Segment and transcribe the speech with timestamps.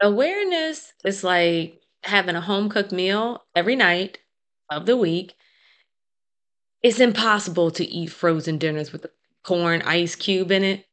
[0.00, 4.18] Awareness is like having a home cooked meal every night
[4.70, 5.34] of the week.
[6.82, 9.10] It's impossible to eat frozen dinners with a
[9.42, 10.86] corn ice cube in it.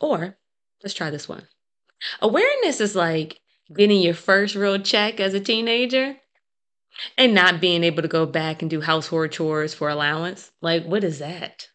[0.00, 0.38] Or
[0.82, 1.48] let's try this one.
[2.20, 3.40] Awareness is like
[3.74, 6.16] getting your first real check as a teenager
[7.18, 10.52] and not being able to go back and do household chores for allowance.
[10.60, 11.68] Like, what is that?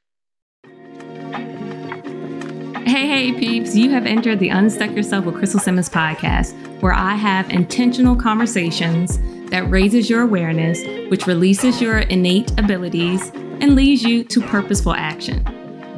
[2.89, 7.13] Hey, hey, peeps, you have entered the Unstuck Yourself with Crystal Simmons podcast, where I
[7.13, 9.19] have intentional conversations
[9.51, 13.29] that raises your awareness, which releases your innate abilities,
[13.61, 15.45] and leads you to purposeful action.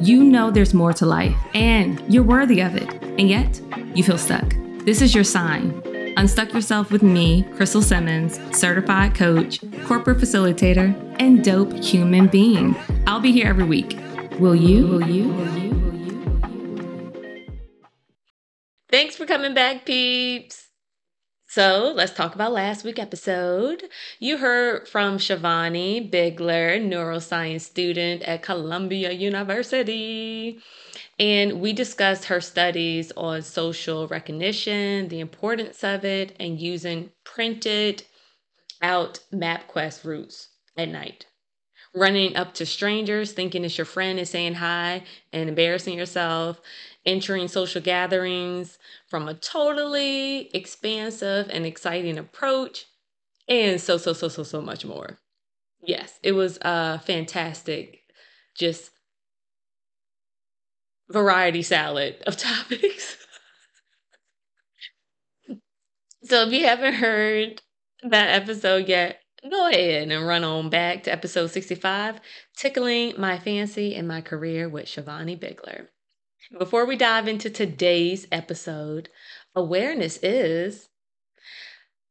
[0.02, 3.58] You know there's more to life, and you're worthy of it, and yet
[3.94, 4.54] you feel stuck.
[4.84, 5.82] This is your sign.
[6.18, 12.76] Unstuck Yourself with me, Crystal Simmons, certified coach, corporate facilitator, and dope human being.
[13.06, 13.98] I'll be here every week.
[14.38, 14.86] Will you?
[14.88, 15.28] Will you?
[15.28, 15.81] Will you?
[18.92, 20.68] Thanks for coming back, peeps.
[21.46, 23.84] So let's talk about last week episode.
[24.20, 30.60] You heard from Shivani Bigler, neuroscience student at Columbia University.
[31.18, 38.04] And we discussed her studies on social recognition, the importance of it, and using printed
[38.82, 41.26] out MapQuest routes at night.
[41.94, 46.60] Running up to strangers, thinking it's your friend, and saying hi and embarrassing yourself,
[47.04, 52.86] entering social gatherings from a totally expansive and exciting approach,
[53.48, 55.18] and so, so, so, so, so much more.
[55.84, 58.02] Yes, it was a fantastic,
[58.56, 58.90] just
[61.10, 63.16] variety salad of topics.
[66.22, 67.60] so if you haven't heard
[68.08, 72.20] that episode yet, go ahead and run on back to episode 65
[72.56, 75.88] Tickling My Fancy and My Career with Shivani Bigler.
[76.58, 79.08] Before we dive into today's episode,
[79.54, 80.90] awareness is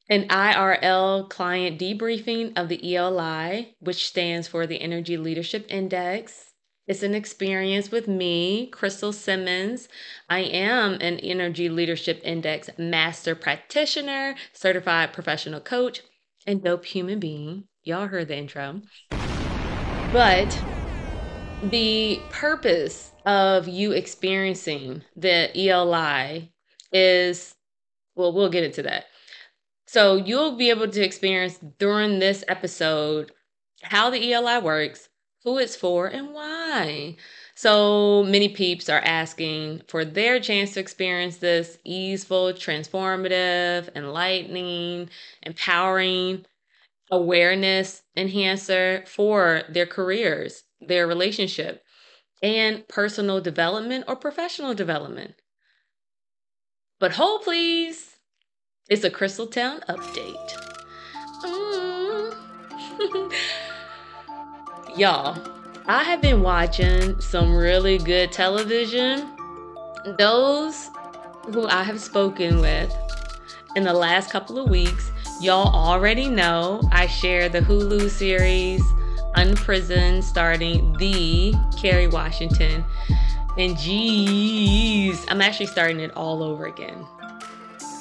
[0.09, 6.54] an IRL client debriefing of the ELI, which stands for the Energy Leadership Index.
[6.88, 9.88] It's an experience with me, Crystal Simmons.
[10.27, 16.02] I am an Energy Leadership Index master practitioner, certified professional coach,
[16.48, 17.66] and dope human being.
[17.83, 18.82] Y'all heard the intro.
[20.11, 20.64] But
[21.70, 26.52] the purpose of you experiencing the ELI
[26.92, 27.55] is,
[28.15, 29.05] well, we'll get into that.
[29.87, 33.31] So you'll be able to experience during this episode
[33.83, 35.10] how the ELI works,
[35.43, 37.17] who it's for, and why.
[37.55, 45.10] So many peeps are asking for their chance to experience this easeful, transformative, enlightening,
[45.43, 46.45] empowering
[47.11, 51.83] awareness enhancer for their careers their relationship,
[52.42, 55.36] and personal development or professional development.
[57.00, 58.18] But hold please,
[58.90, 60.52] it's a Crystal Town update.
[61.44, 62.36] Mm.
[64.98, 65.42] Y'all,
[65.88, 69.28] I have been watching some really good television.
[70.18, 70.90] Those
[71.54, 72.94] who I have spoken with
[73.76, 78.84] in the last couple of weeks, y'all already know I share the Hulu series
[79.36, 82.83] Unprisoned, starting the Kerry Washington.
[83.58, 87.05] And geez, I'm actually starting it all over again.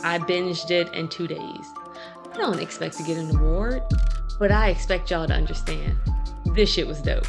[0.03, 1.67] I binged it in two days.
[2.33, 3.83] I don't expect to get an award,
[4.39, 5.97] but I expect y'all to understand
[6.55, 7.27] this shit was dope.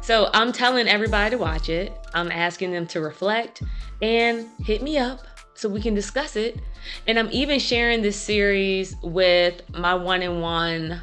[0.00, 1.92] So I'm telling everybody to watch it.
[2.14, 3.62] I'm asking them to reflect
[4.00, 5.20] and hit me up
[5.54, 6.60] so we can discuss it.
[7.06, 11.00] And I'm even sharing this series with my one on one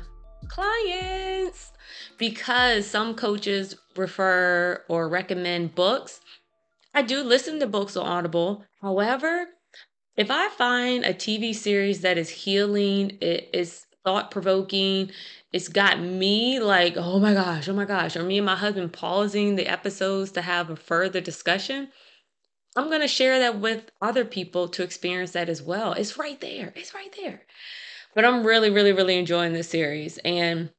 [0.47, 1.72] clients
[2.17, 6.19] because some coaches refer or recommend books.
[6.93, 8.65] I do listen to books on Audible.
[8.81, 9.47] However,
[10.15, 15.11] if I find a TV series that is healing, it is thought provoking,
[15.51, 18.93] it's got me like, oh my gosh, oh my gosh, or me and my husband
[18.93, 21.89] pausing the episodes to have a further discussion,
[22.75, 25.93] I'm going to share that with other people to experience that as well.
[25.93, 26.73] It's right there.
[26.75, 27.43] It's right there.
[28.15, 30.17] But I'm really, really, really enjoying this series.
[30.19, 30.71] And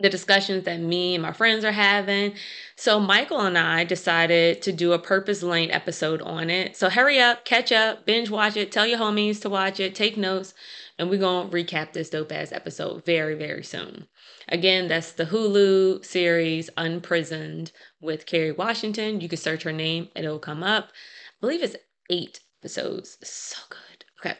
[0.00, 2.34] the discussions that me and my friends are having.
[2.76, 6.76] So Michael and I decided to do a purpose lane episode on it.
[6.76, 10.16] So hurry up, catch up, binge watch it, tell your homies to watch it, take
[10.16, 10.54] notes,
[10.98, 14.06] and we're going to recap this dope ass episode very, very soon.
[14.48, 19.20] Again, that's the Hulu series Unprisoned with Kerry Washington.
[19.20, 20.86] You can search her name, it'll come up.
[20.86, 21.76] I believe it's
[22.10, 23.18] eight episodes.
[23.22, 24.04] so good.
[24.20, 24.38] Okay.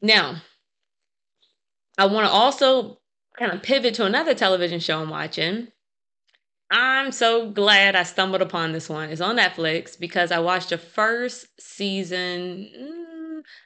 [0.00, 0.42] Now,
[1.98, 3.00] I want to also
[3.38, 5.68] kind of pivot to another television show I'm watching.
[6.70, 9.08] I'm so glad I stumbled upon this one.
[9.08, 13.08] It's on Netflix because I watched the first season mm,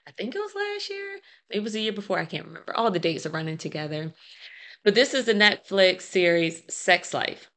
[0.06, 1.18] I think it was last year.
[1.50, 2.18] It was a year before.
[2.18, 2.74] I can't remember.
[2.76, 4.12] All the dates are running together.
[4.84, 7.50] But this is the Netflix series Sex Life.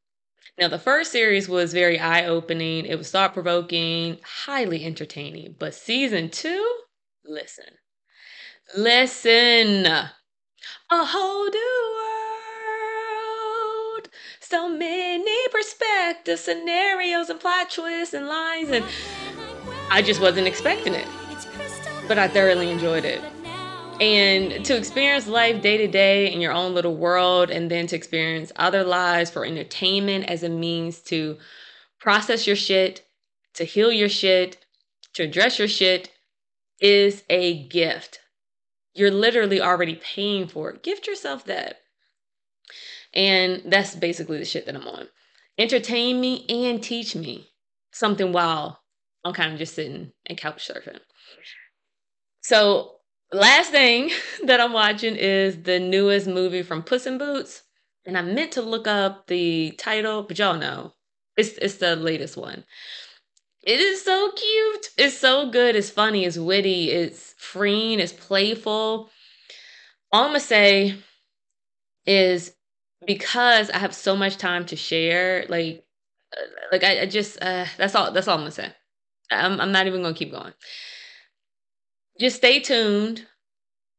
[0.58, 5.56] Now, the first series was very eye opening, it was thought provoking, highly entertaining.
[5.60, 6.80] But season two,
[7.26, 7.66] listen,
[8.78, 10.12] listen, a
[10.92, 11.95] whole new.
[14.48, 18.86] So many perspectives, scenarios, and plot twists and lines, and
[19.90, 21.08] I just wasn't expecting it.
[22.08, 23.22] But I thoroughly enjoyed it.
[24.00, 27.96] And to experience life day to day in your own little world and then to
[27.96, 31.38] experience other lives for entertainment as a means to
[32.00, 33.04] process your shit
[33.56, 34.64] to heal your shit
[35.14, 36.12] to address your shit
[36.80, 38.20] is a gift.
[38.94, 40.84] You're literally already paying for it.
[40.84, 41.80] Gift yourself that
[43.16, 45.08] and that's basically the shit that i'm on
[45.58, 47.48] entertain me and teach me
[47.92, 48.82] something while
[49.24, 51.00] i'm kind of just sitting and couch surfing
[52.42, 52.96] so
[53.34, 54.12] last thing
[54.46, 57.64] that I'm watching is the newest movie from Puss in Boots.
[58.06, 60.94] And I meant to look up the title, but y'all know.
[61.38, 62.64] It's it's the latest one.
[63.64, 64.88] It is so cute.
[64.98, 65.76] It's so good.
[65.76, 66.24] It's funny.
[66.24, 66.92] It's witty.
[66.92, 68.00] It's freeing.
[68.00, 69.10] It's playful.
[70.12, 70.96] All I'm gonna say
[72.06, 72.55] is
[73.06, 75.86] because I have so much time to share, like,
[76.36, 76.42] uh,
[76.72, 78.12] like I, I just uh, that's all.
[78.12, 78.72] That's all I'm gonna say.
[79.32, 80.54] I'm I'm not even gonna keep going
[82.20, 83.26] just stay tuned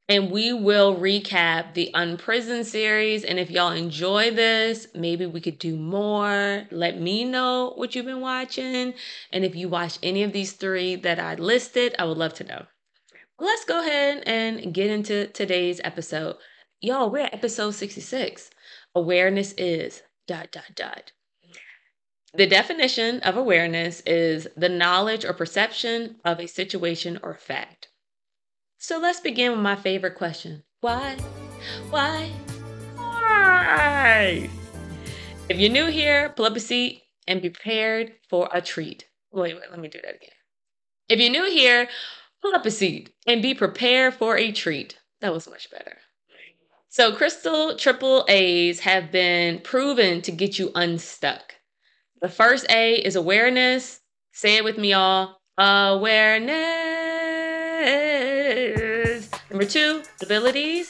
[0.08, 3.25] and we will recap the Unprisoned series.
[3.25, 6.64] And if y'all enjoy this, maybe we could do more.
[6.70, 8.94] Let me know what you've been watching.
[9.32, 12.44] And if you watch any of these three that I listed, I would love to
[12.44, 12.67] know.
[13.38, 16.37] Let's go ahead and get into today's episode.
[16.81, 18.50] Y'all, we're at episode 66.
[18.96, 21.12] Awareness is dot dot dot.
[22.32, 27.88] The definition of awareness is the knowledge or perception of a situation or fact.
[28.78, 30.62] So let's begin with my favorite question.
[30.81, 31.14] Why?
[31.90, 32.31] Why?
[32.96, 34.48] Why?
[35.50, 39.04] If you're new here, pull up a seat and be prepared for a treat.
[39.31, 40.31] Wait, wait, let me do that again.
[41.10, 41.87] If you're new here,
[42.40, 44.98] pull up a seat and be prepared for a treat.
[45.20, 45.98] That was much better.
[46.96, 51.56] So, crystal triple A's have been proven to get you unstuck.
[52.22, 54.00] The first A is awareness.
[54.32, 55.38] Say it with me, all.
[55.58, 56.48] Awareness.
[59.50, 60.88] Number two, abilities.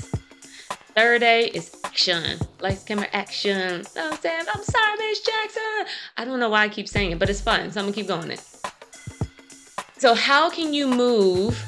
[0.94, 2.38] Third A is action.
[2.60, 3.82] Lights, camera, action.
[3.96, 5.86] No, Sam, I'm sorry, Miss Jackson.
[6.16, 8.06] I don't know why I keep saying it, but it's fun, so I'm gonna keep
[8.06, 8.44] going it.
[9.98, 11.60] So how can you move?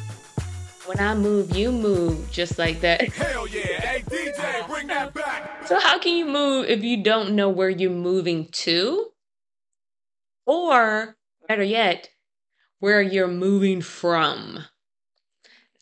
[0.88, 3.12] When I move, you move just like that.
[3.12, 3.78] Hell yeah!
[3.78, 5.66] Hey DJ, bring that back.
[5.66, 9.08] So how can you move if you don't know where you're moving to?
[10.46, 12.08] Or better yet,
[12.78, 14.60] where you're moving from.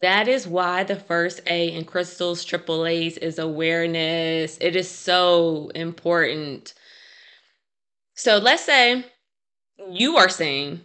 [0.03, 4.59] That is why the first A in Crystal's triple A's is awareness.
[4.61, 6.75] It is so important.
[8.15, 9.07] So let's say
[9.89, 10.85] you are saying,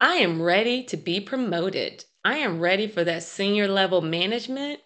[0.00, 2.06] I am ready to be promoted.
[2.24, 4.80] I am ready for that senior level management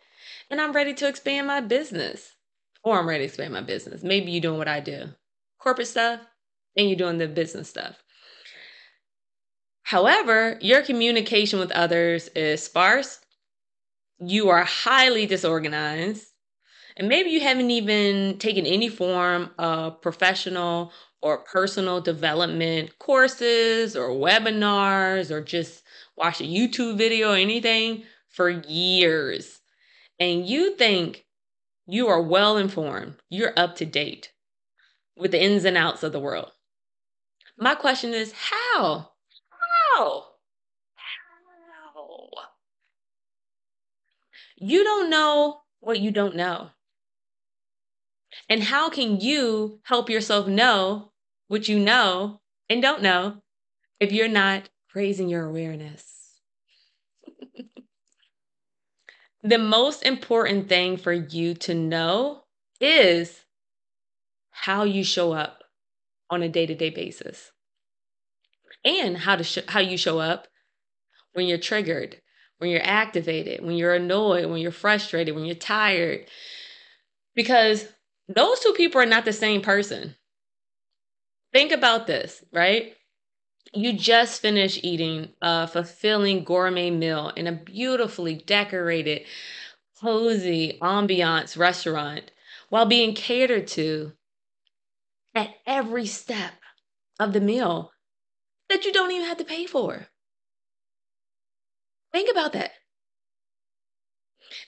[0.50, 2.34] and I'm ready to expand my business.
[2.84, 4.02] Or I'm ready to expand my business.
[4.02, 5.08] Maybe you're doing what I do
[5.58, 6.20] corporate stuff
[6.76, 7.96] and you're doing the business stuff.
[9.82, 13.20] However, your communication with others is sparse
[14.20, 16.26] you are highly disorganized,
[16.96, 24.10] and maybe you haven't even taken any form of professional or personal development courses or
[24.10, 25.82] webinars or just
[26.18, 29.60] watch a YouTube video or anything for years.
[30.20, 31.24] And you think
[31.86, 34.32] you are well informed, you're up to date
[35.16, 36.52] with the ins and outs of the world.
[37.58, 39.10] My question is how?
[39.96, 40.24] How?
[44.60, 46.70] You don't know what you don't know.
[48.48, 51.12] And how can you help yourself know
[51.46, 53.42] what you know and don't know
[54.00, 56.40] if you're not raising your awareness?
[59.42, 62.42] the most important thing for you to know
[62.80, 63.44] is
[64.50, 65.62] how you show up
[66.30, 67.52] on a day-to-day basis
[68.84, 70.48] and how to sh- how you show up
[71.32, 72.20] when you're triggered
[72.58, 76.26] when you're activated, when you're annoyed, when you're frustrated, when you're tired.
[77.34, 77.86] Because
[78.28, 80.16] those two people are not the same person.
[81.52, 82.94] Think about this, right?
[83.74, 89.26] You just finished eating a fulfilling gourmet meal in a beautifully decorated,
[90.00, 92.30] cozy ambiance restaurant
[92.70, 94.12] while being catered to
[95.34, 96.52] at every step
[97.20, 97.92] of the meal
[98.68, 100.08] that you don't even have to pay for.
[102.12, 102.72] Think about that.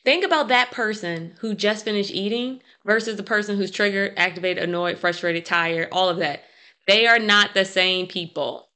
[0.05, 4.99] Think about that person who just finished eating versus the person who's triggered, activated, annoyed,
[4.99, 6.43] frustrated, tired, all of that.
[6.87, 8.70] They are not the same people.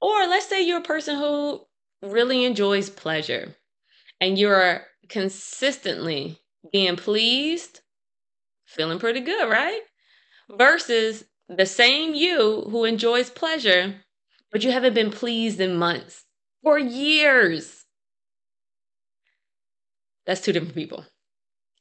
[0.00, 1.62] Or let's say you're a person who
[2.02, 3.56] really enjoys pleasure
[4.20, 6.38] and you're consistently
[6.72, 7.80] being pleased,
[8.64, 9.80] feeling pretty good, right?
[10.50, 14.02] Versus the same you who enjoys pleasure,
[14.52, 16.24] but you haven't been pleased in months
[16.62, 17.84] or years.
[20.26, 21.06] That's two different people.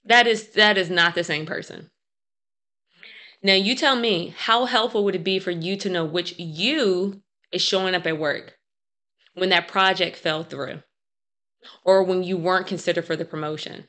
[0.05, 1.91] That is that is not the same person.
[3.43, 7.21] Now you tell me, how helpful would it be for you to know which you
[7.51, 8.57] is showing up at work
[9.33, 10.81] when that project fell through?
[11.83, 13.87] Or when you weren't considered for the promotion?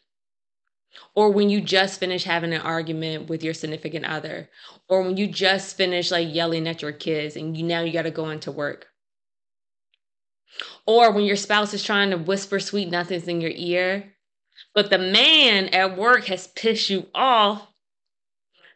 [1.15, 4.49] Or when you just finished having an argument with your significant other?
[4.89, 8.03] Or when you just finished like yelling at your kids and you now you got
[8.03, 8.87] to go into work?
[10.87, 14.15] Or when your spouse is trying to whisper sweet nothings in your ear
[14.75, 17.67] but the man at work has pissed you off.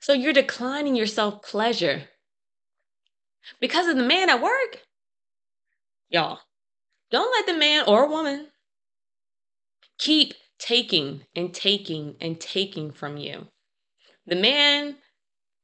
[0.01, 2.09] So you're declining yourself pleasure
[3.61, 4.81] because of the man at work.
[6.09, 6.41] Y'all,
[7.11, 8.49] don't let the man or woman
[9.99, 13.49] keep taking and taking and taking from you.
[14.27, 14.97] The man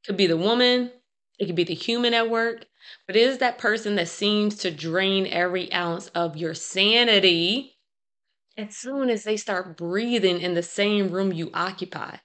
[0.06, 0.90] could be the woman,
[1.38, 2.66] it could be the human at work,
[3.06, 7.78] but it is that person that seems to drain every ounce of your sanity
[8.56, 12.16] as soon as they start breathing in the same room you occupy.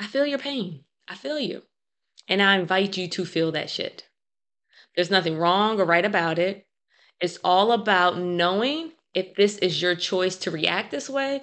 [0.00, 0.84] I feel your pain.
[1.06, 1.62] I feel you.
[2.28, 4.05] And I invite you to feel that shit.
[4.96, 6.66] There's nothing wrong or right about it.
[7.20, 11.42] It's all about knowing if this is your choice to react this way,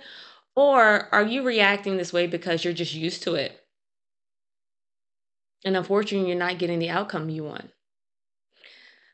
[0.55, 3.59] or are you reacting this way because you're just used to it?
[5.65, 7.71] And unfortunately, you're not getting the outcome you want.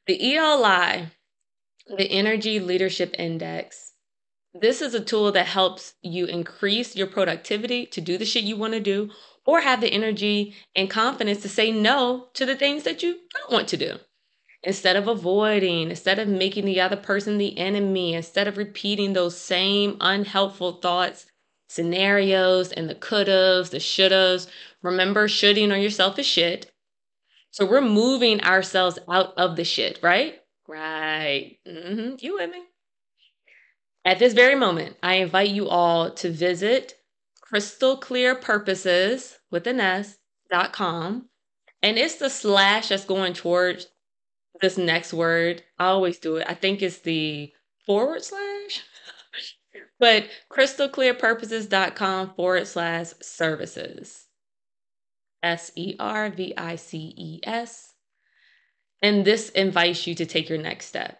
[0.07, 1.07] The ELI,
[1.95, 3.93] the Energy Leadership Index,
[4.53, 8.57] this is a tool that helps you increase your productivity to do the shit you
[8.57, 9.11] want to do
[9.45, 13.51] or have the energy and confidence to say no to the things that you don't
[13.51, 13.99] want to do.
[14.63, 19.39] Instead of avoiding, instead of making the other person the enemy, instead of repeating those
[19.39, 21.27] same unhelpful thoughts,
[21.69, 24.47] scenarios, and the could'ves, the should'ves.
[24.81, 26.71] Remember, shooting on yourself is shit.
[27.51, 30.41] So we're moving ourselves out of the shit, right?
[30.67, 31.57] Right.
[31.67, 32.15] Mm-hmm.
[32.19, 32.63] You with me?
[34.03, 36.95] At this very moment, I invite you all to visit
[37.51, 40.17] crystalclearpurposes with an S
[40.49, 41.29] dot com.
[41.81, 43.87] And it's the slash that's going towards
[44.61, 45.63] this next word.
[45.77, 46.45] I always do it.
[46.47, 47.51] I think it's the
[47.85, 48.83] forward slash.
[49.99, 54.25] but crystalclearpurposes.com forward slash services.
[55.41, 57.93] S E R V I C E S.
[59.01, 61.19] And this invites you to take your next step.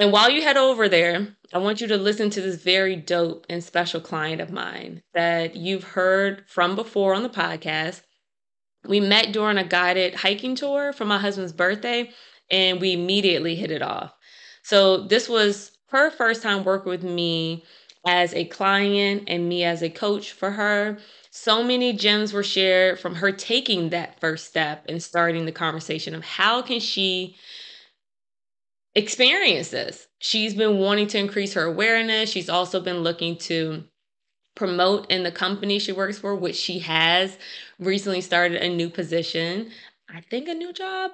[0.00, 3.46] And while you head over there, I want you to listen to this very dope
[3.48, 8.02] and special client of mine that you've heard from before on the podcast.
[8.86, 12.10] We met during a guided hiking tour for my husband's birthday,
[12.50, 14.12] and we immediately hit it off.
[14.62, 17.64] So, this was her first time working with me
[18.06, 20.98] as a client and me as a coach for her.
[21.30, 26.14] So many gems were shared from her taking that first step and starting the conversation
[26.14, 27.36] of how can she
[28.94, 30.06] experience this.
[30.18, 32.30] She's been wanting to increase her awareness.
[32.30, 33.84] She's also been looking to
[34.58, 37.38] promote in the company she works for, which she has
[37.78, 39.70] recently started a new position,
[40.12, 41.12] I think a new job.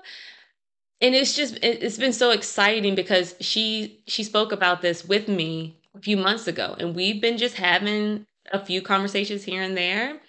[1.01, 5.77] And it's just it's been so exciting because she she spoke about this with me
[5.95, 10.21] a few months ago and we've been just having a few conversations here and there.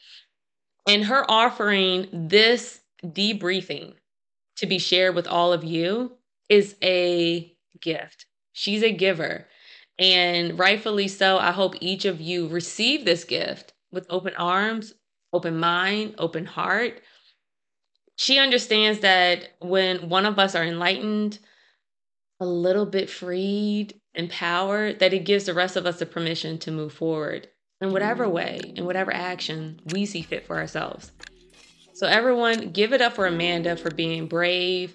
[0.87, 3.93] And her offering this debriefing
[4.57, 6.17] to be shared with all of you
[6.49, 8.25] is a gift.
[8.51, 9.47] She's a giver.
[9.97, 14.93] And rightfully so, I hope each of you receive this gift with open arms,
[15.31, 17.01] open mind, open heart.
[18.17, 21.39] She understands that when one of us are enlightened,
[22.39, 26.71] a little bit freed, empowered, that it gives the rest of us the permission to
[26.71, 27.47] move forward
[27.81, 28.33] in whatever mm-hmm.
[28.33, 31.11] way, in whatever action we see fit for ourselves.
[31.93, 34.93] So, everyone, give it up for Amanda for being brave,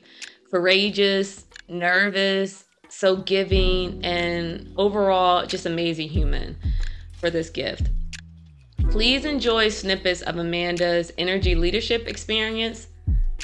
[0.51, 6.57] courageous, nervous, so giving, and overall just amazing human
[7.19, 7.89] for this gift.
[8.91, 12.89] Please enjoy snippets of Amanda's energy leadership experience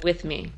[0.02, 0.52] with me.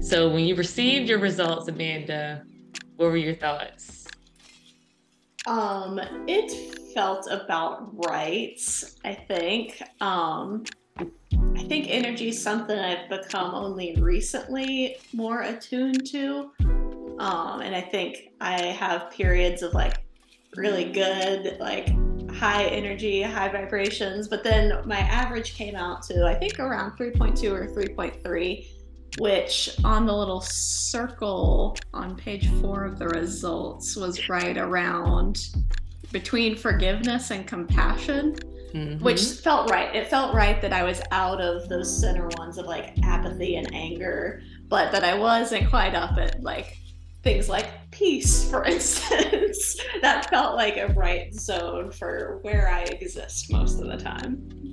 [0.00, 2.44] So, when you received your results, Amanda,
[2.96, 4.05] what were your thoughts?
[5.46, 6.50] Um, it
[6.92, 8.58] felt about right,
[9.04, 9.82] I think.
[10.00, 10.64] Um,
[10.98, 16.50] I think energy is something I've become only recently more attuned to.
[17.18, 20.02] Um, and I think I have periods of like
[20.56, 21.88] really good, like
[22.36, 24.28] high energy, high vibrations.
[24.28, 28.66] But then my average came out to, I think, around 3.2 or 3.3,
[29.18, 35.48] which on the little circle on page four of the results was right around
[36.12, 38.36] between forgiveness and compassion.
[38.74, 39.02] Mm-hmm.
[39.02, 39.94] Which felt right.
[39.94, 43.72] It felt right that I was out of those center ones of like apathy and
[43.72, 46.76] anger, but that I wasn't quite up at like
[47.22, 49.76] things like peace, for instance.
[50.02, 54.65] that felt like a right zone for where I exist most of the time.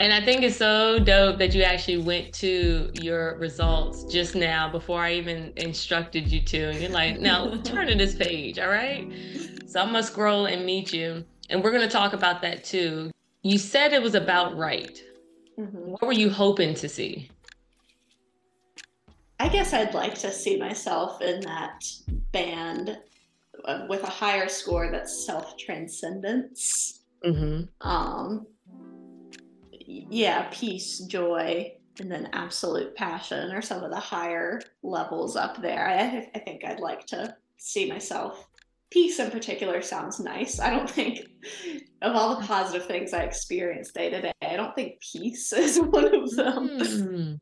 [0.00, 4.70] And I think it's so dope that you actually went to your results just now
[4.70, 6.70] before I even instructed you to.
[6.70, 9.10] And you're like, now turn to this page, all right?
[9.66, 11.24] So I'm gonna scroll and meet you.
[11.50, 13.10] And we're gonna talk about that too.
[13.42, 15.02] You said it was about right.
[15.58, 15.76] Mm-hmm.
[15.76, 17.28] What were you hoping to see?
[19.40, 21.82] I guess I'd like to see myself in that
[22.32, 22.98] band
[23.64, 27.00] uh, with a higher score that's self transcendence.
[27.24, 27.88] Mm-hmm.
[27.88, 28.46] Um,
[29.88, 35.88] yeah, peace, joy, and then absolute passion are some of the higher levels up there.
[35.88, 38.46] I, I think I'd like to see myself.
[38.90, 40.60] Peace in particular sounds nice.
[40.60, 41.26] I don't think
[42.02, 45.78] of all the positive things I experience day to day, I don't think peace is
[45.78, 46.68] one of them.
[46.68, 47.40] Mm.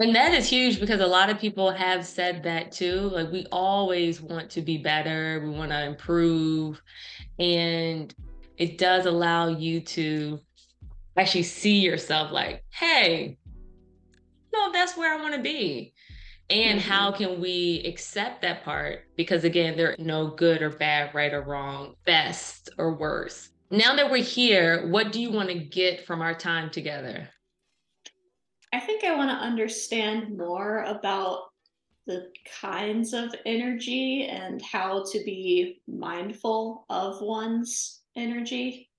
[0.00, 3.10] And that is huge because a lot of people have said that too.
[3.12, 6.80] Like we always want to be better, we want to improve.
[7.38, 8.14] And
[8.56, 10.40] it does allow you to
[11.20, 13.36] actually see yourself like, hey,
[14.52, 15.92] no, that's where I want to be.
[16.48, 16.90] And mm-hmm.
[16.90, 19.02] how can we accept that part?
[19.16, 23.50] Because again, there are no good or bad, right or wrong, best or worse.
[23.70, 27.28] Now that we're here, what do you want to get from our time together?
[28.72, 31.50] I think I want to understand more about
[32.06, 38.89] the kinds of energy and how to be mindful of one's energy.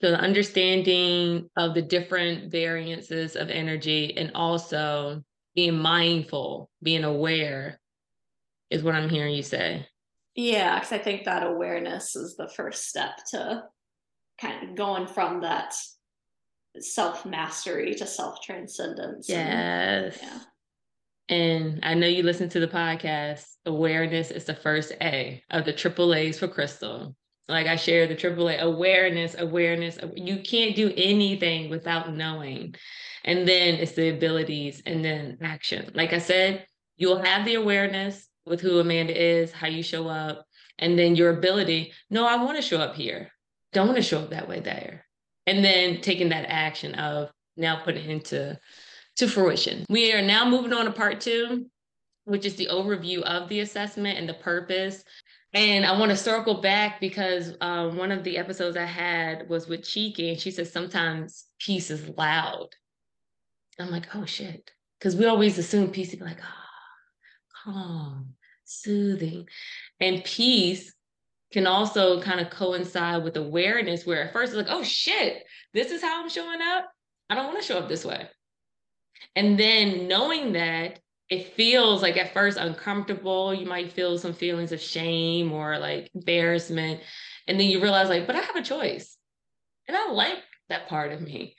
[0.00, 5.22] So, the understanding of the different variances of energy and also
[5.56, 7.80] being mindful, being aware
[8.70, 9.86] is what I'm hearing you say.
[10.36, 13.64] Yeah, because I think that awareness is the first step to
[14.40, 15.74] kind of going from that
[16.78, 19.28] self mastery to self transcendence.
[19.28, 20.16] Yes.
[20.22, 20.40] And, yeah.
[21.30, 23.44] And I know you listen to the podcast.
[23.66, 27.16] Awareness is the first A of the triple A's for Crystal.
[27.48, 29.98] Like I share the triple A awareness, awareness.
[30.14, 32.74] You can't do anything without knowing.
[33.24, 35.90] And then it's the abilities and then action.
[35.94, 40.44] Like I said, you'll have the awareness with who Amanda is, how you show up,
[40.78, 41.92] and then your ability.
[42.10, 43.30] No, I want to show up here.
[43.72, 45.06] Don't want to show up that way there
[45.46, 48.58] and then taking that action of now putting it into
[49.16, 49.84] to fruition.
[49.88, 51.66] We are now moving on to part two,
[52.24, 55.02] which is the overview of the assessment and the purpose.
[55.54, 59.66] And I want to circle back because um, one of the episodes I had was
[59.66, 62.68] with Cheeky, and she says sometimes peace is loud.
[63.78, 64.70] I'm like, oh shit.
[64.98, 66.66] Because we always assume peace is like, ah,
[67.66, 68.34] oh, calm,
[68.64, 69.48] soothing.
[70.00, 70.92] And peace
[71.52, 75.92] can also kind of coincide with awareness where at first it's like, oh shit, this
[75.92, 76.90] is how I'm showing up.
[77.30, 78.28] I don't want to show up this way.
[79.34, 84.72] And then knowing that it feels like at first uncomfortable, you might feel some feelings
[84.72, 87.00] of shame or like embarrassment.
[87.46, 89.16] And then you realize, like, but I have a choice.
[89.86, 90.38] And I like
[90.68, 91.56] that part of me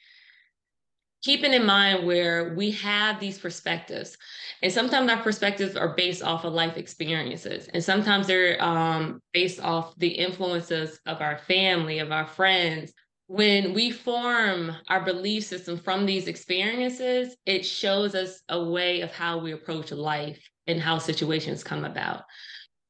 [1.23, 4.17] keeping in mind where we have these perspectives
[4.61, 9.59] and sometimes our perspectives are based off of life experiences and sometimes they're um, based
[9.59, 12.93] off the influences of our family of our friends
[13.29, 19.11] when we form our belief system from these experiences it shows us a way of
[19.11, 22.23] how we approach life and how situations come about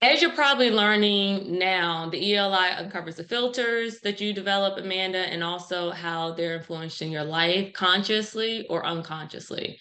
[0.02, 5.44] as you're probably learning now, the ELI uncovers the filters that you develop, Amanda, and
[5.44, 9.78] also how they're influencing your life consciously or unconsciously.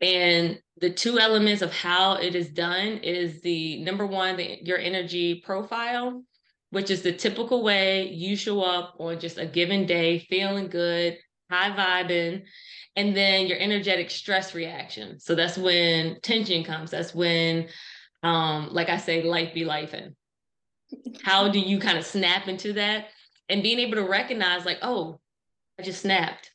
[0.00, 4.78] And the two elements of how it is done is the number one, the, your
[4.78, 6.24] energy profile,
[6.70, 11.18] which is the typical way you show up on just a given day, feeling good,
[11.50, 12.42] high vibing,
[12.96, 15.18] and then your energetic stress reaction.
[15.20, 16.90] So that's when tension comes.
[16.90, 17.68] That's when
[18.22, 19.94] um, like I say, life be life.
[21.22, 23.08] How do you kind of snap into that?
[23.48, 25.20] And being able to recognize, like, oh,
[25.78, 26.52] I just snapped.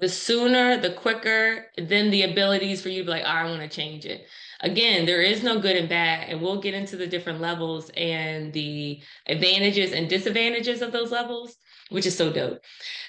[0.00, 3.68] the sooner, the quicker, then the abilities for you to be like, I want to
[3.68, 4.26] change it.
[4.60, 8.52] Again, there is no good and bad, and we'll get into the different levels and
[8.52, 11.56] the advantages and disadvantages of those levels,
[11.90, 12.60] which is so dope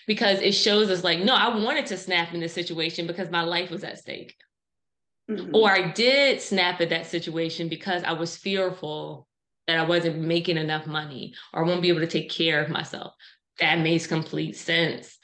[0.08, 3.42] because it shows us like, no, I wanted to snap in this situation because my
[3.42, 4.36] life was at stake.
[5.30, 5.54] Mm-hmm.
[5.54, 9.28] Or I did snap at that situation because I was fearful
[9.68, 12.70] that I wasn't making enough money or I won't be able to take care of
[12.70, 13.14] myself.
[13.60, 15.17] That makes complete sense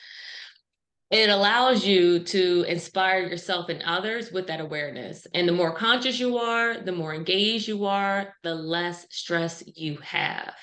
[1.13, 5.27] it allows you to inspire yourself and others with that awareness.
[5.35, 9.97] And the more conscious you are, the more engaged you are, the less stress you
[9.97, 10.55] have.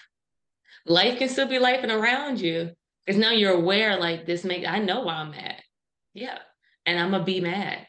[0.86, 2.70] Life can still be life and around you
[3.06, 5.62] because now you're aware, like this make I know why I'm mad.
[6.14, 6.38] Yeah.
[6.84, 7.86] And I'm gonna be mad.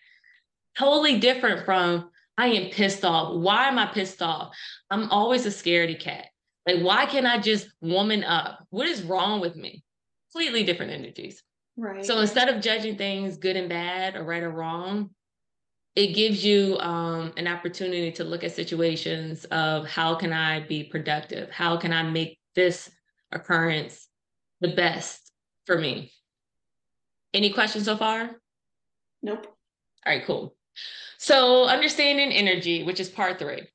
[0.78, 3.42] Totally different from I am pissed off.
[3.42, 4.56] Why am I pissed off?
[4.92, 6.28] I'm always a scaredy cat.
[6.68, 8.68] Like, why can't I just woman up?
[8.70, 9.84] What is wrong with me?
[10.32, 11.42] Completely different energies.
[11.78, 12.06] Right.
[12.06, 15.12] So instead of judging things good and bad or right or wrong,
[15.96, 20.84] it gives you um, an opportunity to look at situations of how can I be
[20.84, 21.50] productive?
[21.50, 22.90] How can I make this
[23.32, 24.08] occurrence
[24.62, 25.32] the best
[25.66, 26.12] for me?
[27.34, 28.32] Any questions so far?
[29.22, 29.46] Nope.
[30.06, 30.56] All right, cool.
[31.18, 33.68] So understanding energy, which is part three.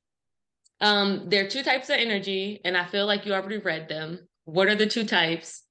[0.81, 4.27] Um, there are two types of energy, and I feel like you already read them.
[4.45, 5.63] What are the two types?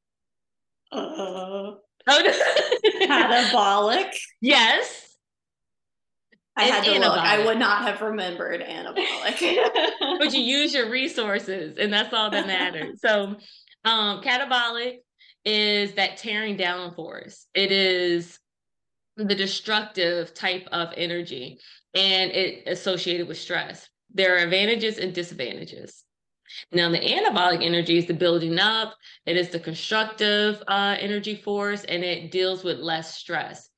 [0.91, 1.73] Uh,
[2.09, 4.13] Catabolic.
[4.41, 5.07] Yes.
[6.57, 7.01] I had to anabolic.
[7.01, 7.19] look.
[7.19, 9.59] I would not have remembered anabolic.
[10.19, 13.01] but you use your resources, and that's all that matters.
[13.01, 13.37] So,
[13.85, 14.99] um, catabolic
[15.45, 17.47] is that tearing down force.
[17.55, 18.39] It is
[19.17, 21.59] the destructive type of energy,
[21.95, 23.89] and it associated with stress.
[24.15, 26.06] There are advantages and disadvantages.
[26.73, 31.85] Now, the anabolic energy is the building up, it is the constructive uh, energy force,
[31.85, 33.69] and it deals with less stress.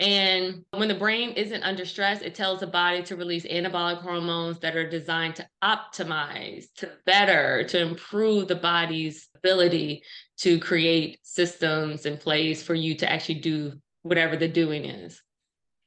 [0.00, 4.58] And when the brain isn't under stress, it tells the body to release anabolic hormones
[4.60, 10.02] that are designed to optimize, to better, to improve the body's ability
[10.38, 15.20] to create systems in place for you to actually do whatever the doing is.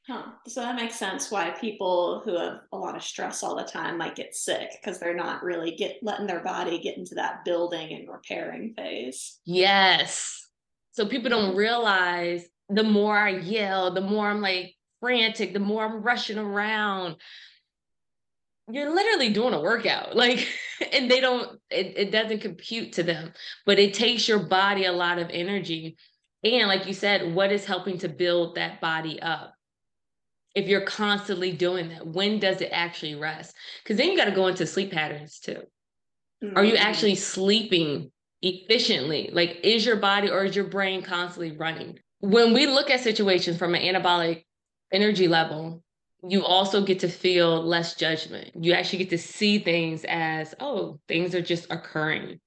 [0.08, 0.24] Huh.
[0.48, 3.98] So that makes sense why people who have a lot of stress all the time
[3.98, 7.94] might get sick because they're not really get letting their body get into that building
[7.94, 9.40] and repairing phase.
[9.46, 10.50] Yes.
[10.92, 15.86] So people don't realize the more I yell, the more I'm like frantic, the more
[15.86, 17.16] I'm rushing around.
[18.70, 20.16] You're literally doing a workout.
[20.16, 20.48] Like,
[20.92, 23.32] and they don't, it, it doesn't compute to them,
[23.66, 25.96] but it takes your body a lot of energy.
[26.44, 29.53] And like you said, what is helping to build that body up?
[30.56, 33.56] If you're constantly doing that when does it actually rest?
[33.84, 35.64] Because then you got to go into sleep patterns too.
[36.44, 36.58] Mm-hmm.
[36.58, 36.88] are you mm-hmm.
[36.88, 38.12] actually sleeping
[38.42, 39.30] efficiently?
[39.32, 42.00] Like is your body or is your brain constantly running?
[42.20, 44.44] When we look at situations from an anabolic
[44.92, 45.84] energy level
[46.26, 48.52] you also get to feel less judgment.
[48.56, 52.40] You actually get to see things as oh things are just occurring.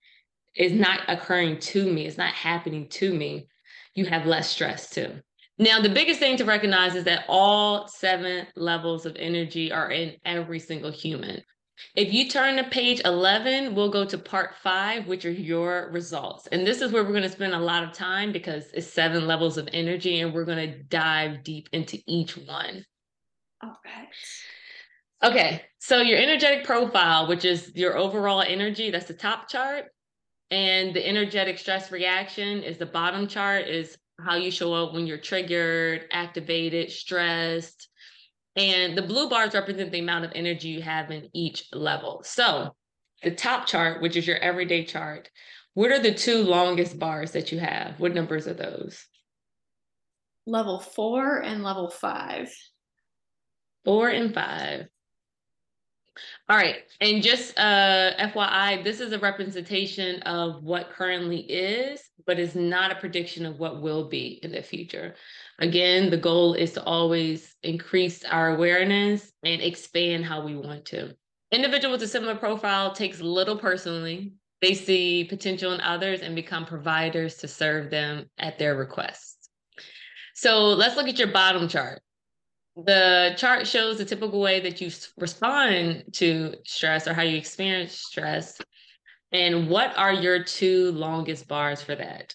[0.55, 2.07] It's not occurring to me.
[2.07, 3.49] It's not happening to me.
[3.95, 5.21] You have less stress too
[5.59, 10.15] now, the biggest thing to recognize is that all seven levels of energy are in
[10.25, 11.43] every single human.
[11.95, 16.47] If you turn to page 11, we'll go to part five, which are your results.
[16.49, 19.27] And this is where we're going to spend a lot of time because it's seven
[19.27, 22.85] levels of energy and we're going to dive deep into each one.
[23.63, 24.09] All right.
[25.23, 25.63] Okay.
[25.79, 29.87] So your energetic profile, which is your overall energy, that's the top chart.
[30.51, 35.07] And the energetic stress reaction is the bottom chart, is how you show up when
[35.07, 37.89] you're triggered, activated, stressed.
[38.57, 42.23] And the blue bars represent the amount of energy you have in each level.
[42.25, 42.75] So
[43.23, 45.29] the top chart, which is your everyday chart,
[45.75, 48.01] what are the two longest bars that you have?
[48.01, 49.07] What numbers are those?
[50.47, 52.51] Level four and level five.
[53.85, 54.87] Four and five.
[56.49, 56.77] All right.
[57.01, 62.91] And just uh, FYI, this is a representation of what currently is, but is not
[62.91, 65.15] a prediction of what will be in the future.
[65.59, 71.15] Again, the goal is to always increase our awareness and expand how we want to.
[71.53, 74.35] Individual with a similar profile takes little personally.
[74.63, 79.51] They see potential in others and become providers to serve them at their request.
[80.35, 82.01] So let's look at your bottom chart
[82.85, 87.99] the chart shows the typical way that you respond to stress or how you experience
[87.99, 88.61] stress.
[89.33, 92.35] And what are your two longest bars for that?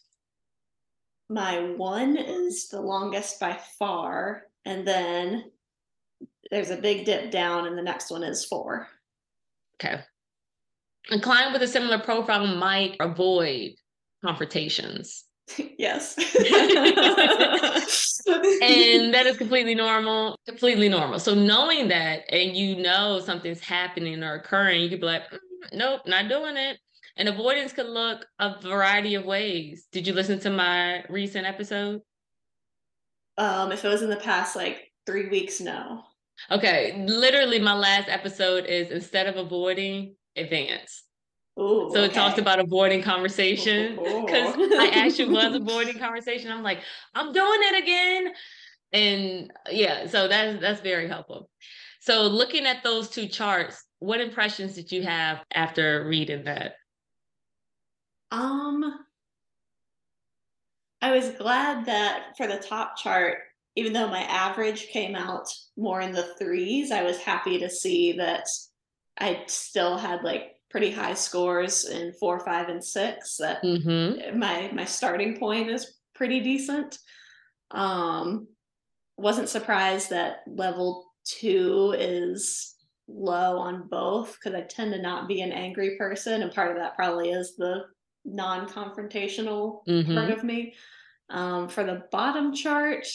[1.29, 4.43] My one is the longest by far.
[4.65, 5.45] And then
[6.49, 8.87] there's a big dip down, and the next one is four.
[9.75, 10.01] Okay.
[11.11, 13.71] A client with a similar profile might avoid
[14.23, 15.23] confrontations.
[15.77, 16.15] yes.
[16.17, 16.23] and
[19.13, 21.19] that is completely normal, completely normal.
[21.19, 25.37] So knowing that and you know something's happening or occurring, you could be like, mm,
[25.73, 26.77] nope, not doing it.
[27.17, 29.87] And avoidance could look a variety of ways.
[29.91, 32.01] Did you listen to my recent episode?
[33.37, 36.03] Um, if it was in the past like three weeks, no.
[36.49, 41.03] Okay, literally, my last episode is instead of avoiding, advance.
[41.59, 42.05] Ooh, so okay.
[42.05, 46.51] it talks about avoiding conversation because I actually was avoiding conversation.
[46.51, 46.79] I'm like,
[47.13, 48.33] I'm doing it again,
[48.93, 51.49] and yeah, so that's that's very helpful.
[51.99, 56.73] So looking at those two charts, what impressions did you have after reading that?
[58.31, 59.05] Um,
[61.01, 63.39] I was glad that for the top chart,
[63.75, 68.13] even though my average came out more in the threes, I was happy to see
[68.13, 68.45] that
[69.17, 73.37] I still had like pretty high scores in four, five, and six.
[73.37, 74.39] That mm-hmm.
[74.39, 76.97] my my starting point is pretty decent.
[77.71, 78.47] Um,
[79.17, 82.75] wasn't surprised that level two is
[83.07, 86.77] low on both because I tend to not be an angry person, and part of
[86.77, 87.83] that probably is the
[88.23, 90.15] non-confrontational mm-hmm.
[90.15, 90.73] part of me.
[91.29, 93.07] Um, for the bottom chart,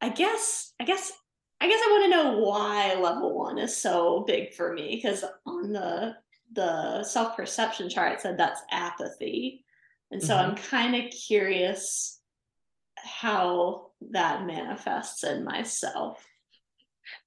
[0.00, 1.12] I guess I guess
[1.60, 5.24] I guess I want to know why level one is so big for me because
[5.46, 6.16] on the
[6.52, 9.64] the self perception chart said that's apathy,
[10.10, 10.50] and so mm-hmm.
[10.50, 12.20] I'm kind of curious
[12.96, 16.24] how that manifests in myself.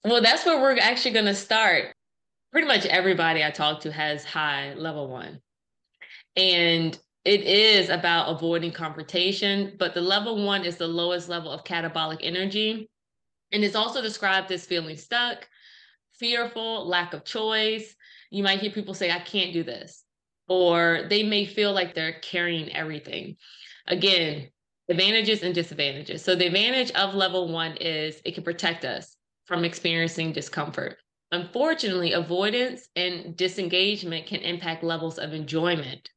[0.04, 1.94] Well, that's where we're actually going to start.
[2.52, 5.42] Pretty much everybody I talk to has high level one.
[6.38, 11.64] And it is about avoiding confrontation, but the level one is the lowest level of
[11.64, 12.90] catabolic energy.
[13.52, 15.48] And it's also described as feeling stuck,
[16.20, 17.96] fearful, lack of choice.
[18.36, 20.04] You might hear people say, I can't do this,
[20.50, 23.38] or they may feel like they're carrying everything.
[23.88, 24.50] Again,
[24.90, 26.22] advantages and disadvantages.
[26.22, 30.98] So, the advantage of level one is it can protect us from experiencing discomfort.
[31.32, 36.10] Unfortunately, avoidance and disengagement can impact levels of enjoyment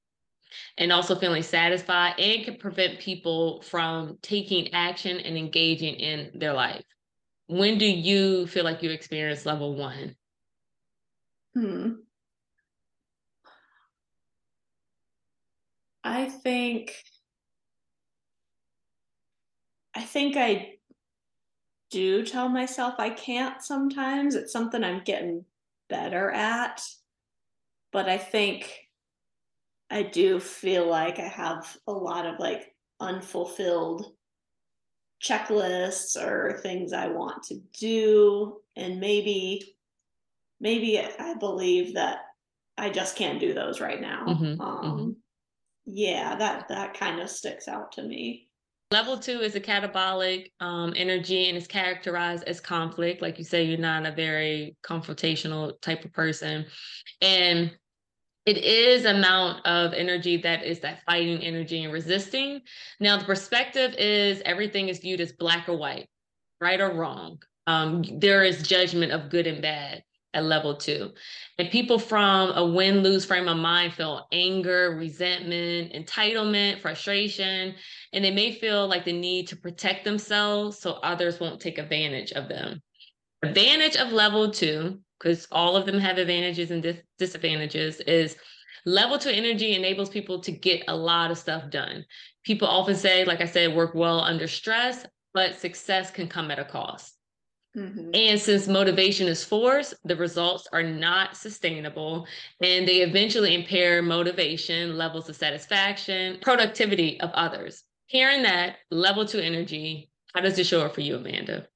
[0.76, 6.52] and also feeling satisfied and can prevent people from taking action and engaging in their
[6.52, 6.85] life.
[7.46, 10.16] When do you feel like you experience level one?
[11.54, 12.08] Hmm.
[16.04, 16.94] I think
[19.94, 20.74] I think I
[21.90, 24.34] do tell myself I can't sometimes.
[24.34, 25.44] It's something I'm getting
[25.88, 26.82] better at.
[27.92, 28.78] But I think
[29.90, 34.12] I do feel like I have a lot of like unfulfilled
[35.22, 38.61] checklists or things I want to do.
[38.76, 39.76] And maybe,
[40.61, 42.18] maybe I believe that
[42.76, 44.26] I just can't do those right now.
[44.26, 45.11] Mm-hmm, um, mm-hmm.
[45.90, 48.48] Yeah, that that kind of sticks out to me.
[48.90, 53.22] Level two is a catabolic um, energy and it's characterized as conflict.
[53.22, 56.66] Like you say, you're not a very confrontational type of person.
[57.22, 57.74] And
[58.44, 62.61] it is amount of energy that is that fighting energy and resisting.
[63.01, 66.09] Now, the perspective is everything is viewed as black or white,
[66.61, 67.42] right or wrong.
[67.66, 70.03] Um, there is judgment of good and bad
[70.38, 71.12] at level two.
[71.59, 77.74] And people from a win lose frame of mind feel anger, resentment, entitlement, frustration,
[78.12, 82.33] and they may feel like the need to protect themselves so others won't take advantage
[82.33, 82.81] of them.
[83.42, 88.37] Advantage of level two because all of them have advantages and dis- disadvantages, is
[88.87, 92.05] level two energy enables people to get a lot of stuff done.
[92.44, 96.59] People often say, like I said, work well under stress, but success can come at
[96.59, 97.17] a cost.
[97.76, 98.11] Mm-hmm.
[98.14, 102.26] And since motivation is forced, the results are not sustainable
[102.62, 107.85] and they eventually impair motivation, levels of satisfaction, productivity of others.
[108.07, 111.68] Hearing that level two energy, how does it show up for you, Amanda?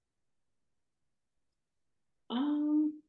[2.31, 3.03] Um,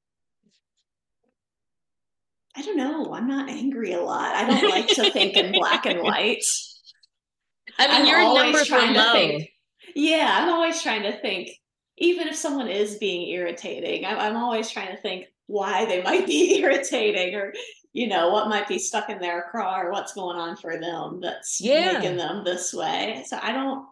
[2.55, 3.13] I don't know.
[3.13, 4.35] I'm not angry a lot.
[4.35, 6.43] I don't like to think in black and white.
[7.79, 9.13] I mean, I'm your numbers trying low.
[9.13, 9.49] Think,
[9.95, 11.49] yeah, I'm always trying to think.
[11.97, 16.25] Even if someone is being irritating, I'm, I'm always trying to think why they might
[16.25, 17.53] be irritating, or
[17.93, 21.19] you know what might be stuck in their craw, or what's going on for them
[21.21, 21.93] that's yeah.
[21.93, 23.23] making them this way.
[23.27, 23.85] So I don't.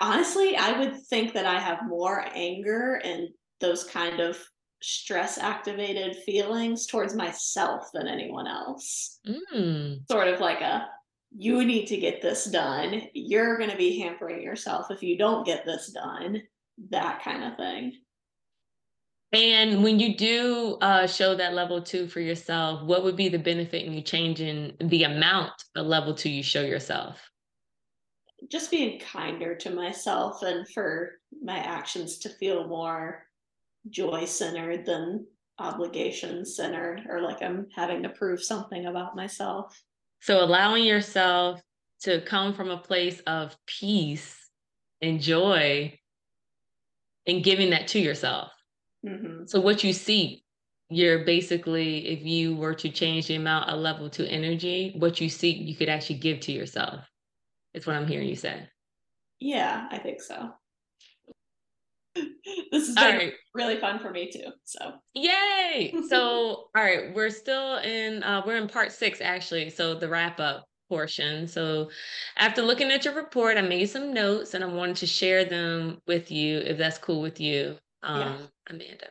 [0.00, 3.28] Honestly, I would think that I have more anger and
[3.60, 4.38] those kind of
[4.80, 9.18] stress activated feelings towards myself than anyone else.
[9.26, 10.06] Mm.
[10.10, 10.88] Sort of like a
[11.36, 13.02] you need to get this done.
[13.12, 16.42] You're going to be hampering yourself if you don't get this done.
[16.90, 17.94] That kind of thing.
[19.32, 23.38] And when you do uh, show that level two for yourself, what would be the
[23.38, 27.20] benefit in you changing the amount of level two you show yourself?
[28.50, 31.12] just being kinder to myself and for
[31.42, 33.26] my actions to feel more
[33.90, 35.26] joy centered than
[35.58, 39.80] obligation centered or like I'm having to prove something about myself.
[40.20, 41.60] So allowing yourself
[42.02, 44.36] to come from a place of peace
[45.02, 45.98] and joy
[47.28, 48.50] and giving that to yourself.
[49.06, 49.44] Mm-hmm.
[49.46, 50.42] So what you seek,
[50.90, 55.28] you're basically, if you were to change the amount of level to energy, what you
[55.28, 57.04] seek, you could actually give to yourself.
[57.74, 58.66] It's what I'm hearing you say.
[59.38, 60.50] Yeah, I think so.
[62.72, 63.32] this been right.
[63.54, 64.50] really fun for me too.
[64.64, 65.94] So yay!
[66.08, 66.18] so
[66.76, 69.70] all right, we're still in uh, we're in part six actually.
[69.70, 71.46] So the wrap up portion.
[71.46, 71.90] So
[72.36, 76.00] after looking at your report, I made some notes and I wanted to share them
[76.06, 78.36] with you if that's cool with you, um, yeah.
[78.70, 79.06] Amanda.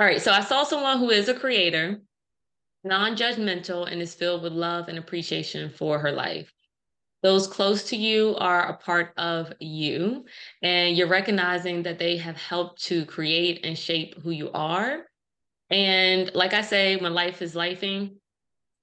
[0.00, 0.20] All right.
[0.20, 2.00] So I saw someone who is a creator,
[2.82, 6.52] non-judgmental, and is filled with love and appreciation for her life.
[7.22, 10.26] Those close to you are a part of you,
[10.62, 15.06] and you're recognizing that they have helped to create and shape who you are.
[15.70, 18.16] And like I say, when life is lifing,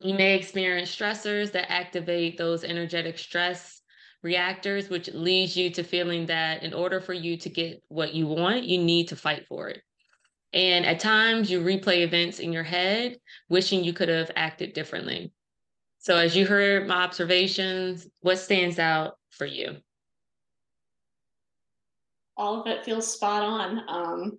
[0.04, 3.82] you may experience stressors that activate those energetic stress
[4.24, 8.28] reactors, which leads you to feeling that in order for you to get what you
[8.28, 9.82] want, you need to fight for it.
[10.54, 13.18] And at times you replay events in your head,
[13.50, 15.32] wishing you could have acted differently.
[16.00, 19.78] So, as you heard my observations, what stands out for you?
[22.36, 23.82] All of it feels spot on.
[23.88, 24.38] Um,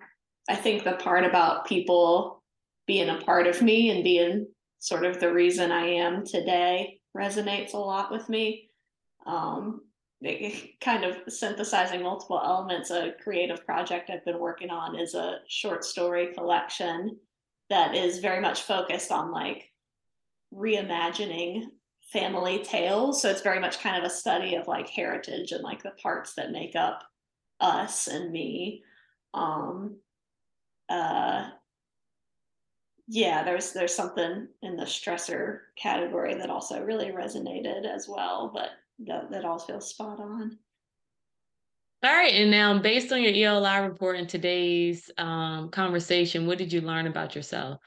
[0.49, 2.43] I think the part about people
[2.87, 4.49] being a part of me and being
[4.83, 8.69] sort of the reason I am today resonates a lot with me.
[9.25, 9.83] Um,
[10.81, 12.91] kind of synthesizing multiple elements.
[12.91, 17.17] A creative project I've been working on is a short story collection
[17.71, 19.71] that is very much focused on like
[20.53, 21.67] reimagining
[22.13, 23.23] family tales.
[23.23, 26.35] So it's very much kind of a study of like heritage and like the parts
[26.35, 27.05] that make up
[27.61, 28.83] us and me.
[29.33, 29.99] Um,
[30.89, 31.51] uh,
[33.09, 38.71] yeah, there's there's something in the stressor category that also really resonated as well, but
[39.07, 40.59] that, that all feels spot on.
[42.05, 46.73] All right, and now based on your ELI report in today's um, conversation, what did
[46.73, 47.81] you learn about yourself?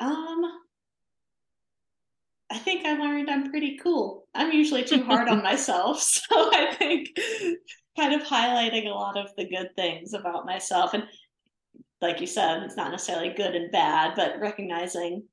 [0.00, 0.44] Um,
[2.50, 4.26] I think I learned I'm pretty cool.
[4.34, 7.08] I'm usually too hard on myself, so I think
[7.98, 11.04] kind of highlighting a lot of the good things about myself and
[12.04, 15.24] like you said, it's not necessarily good and bad, but recognizing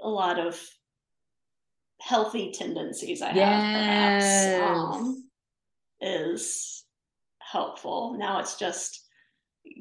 [0.00, 0.60] a lot of
[2.00, 4.22] healthy tendencies I yes.
[4.24, 5.30] have perhaps um,
[6.00, 6.84] is
[7.40, 8.16] helpful.
[8.18, 9.04] Now it's just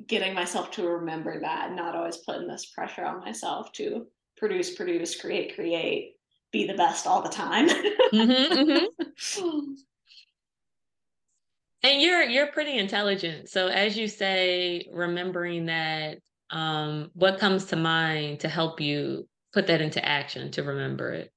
[0.07, 4.07] getting myself to remember that, not always putting this pressure on myself to
[4.38, 6.15] produce, produce, create, create,
[6.51, 7.67] be the best all the time.
[7.67, 9.73] mm-hmm, mm-hmm.
[11.83, 13.49] And you're you're pretty intelligent.
[13.49, 19.67] So as you say, remembering that um what comes to mind to help you put
[19.67, 21.31] that into action to remember it.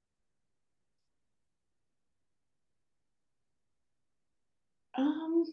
[4.96, 5.44] Um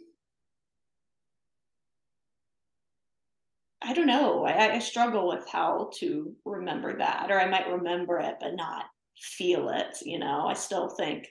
[3.81, 4.45] I don't know.
[4.45, 8.85] I, I struggle with how to remember that, or I might remember it but not
[9.19, 9.97] feel it.
[10.03, 11.27] You know, I still think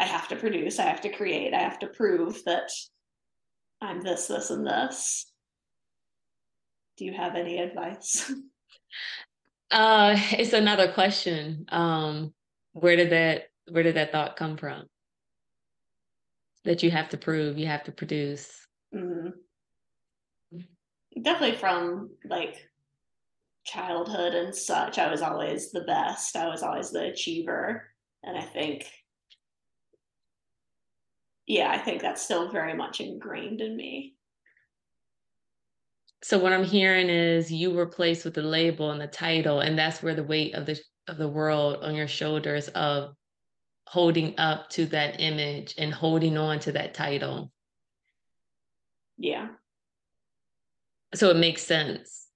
[0.00, 2.70] I have to produce, I have to create, I have to prove that
[3.82, 5.30] I'm this, this, and this.
[6.96, 8.32] Do you have any advice?
[9.70, 11.66] uh, it's another question.
[11.68, 12.32] Um,
[12.72, 14.86] where did that where did that thought come from?
[16.64, 18.66] That you have to prove, you have to produce.
[18.94, 19.28] Mm-hmm.
[21.22, 22.56] Definitely from like
[23.66, 24.98] childhood and such.
[24.98, 26.36] I was always the best.
[26.36, 27.84] I was always the achiever.
[28.22, 28.86] And I think
[31.50, 34.14] yeah, I think that's still very much ingrained in me.
[36.22, 39.76] So what I'm hearing is you were placed with the label and the title, and
[39.76, 43.16] that's where the weight of the of the world on your shoulders of
[43.88, 47.50] holding up to that image and holding on to that title.
[49.18, 49.48] Yeah.
[51.14, 52.28] So it makes sense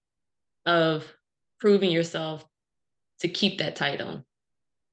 [0.67, 1.05] of
[1.61, 2.45] proving yourself
[3.21, 4.25] to keep that title.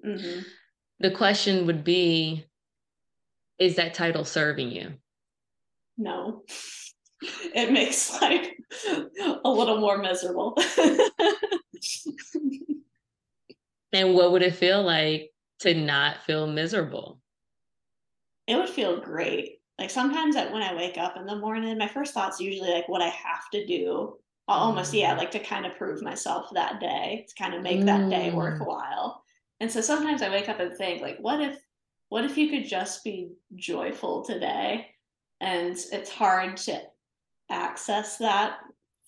[0.06, 0.42] Mm-hmm.
[1.00, 2.46] The question would be
[3.62, 4.92] is that title serving you?
[5.96, 6.42] No.
[7.54, 8.50] It makes life
[9.46, 10.58] a little more miserable.
[13.94, 17.20] and what would it feel like to not feel miserable?
[18.48, 19.60] It would feel great.
[19.78, 22.90] Like sometimes that when I wake up in the morning, my first thought's usually like
[22.90, 24.18] what I have to do.
[24.48, 25.20] Almost, yeah, mm.
[25.20, 27.86] like to kind of prove myself that day, to kind of make mm.
[27.86, 28.34] that day mm.
[28.34, 29.24] worthwhile.
[29.60, 31.60] And so sometimes I wake up and think, like, what if
[32.12, 34.86] what if you could just be joyful today?
[35.40, 36.82] And it's hard to
[37.50, 38.58] access that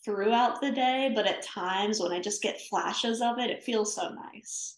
[0.06, 3.94] throughout the day, but at times when I just get flashes of it, it feels
[3.94, 4.78] so nice.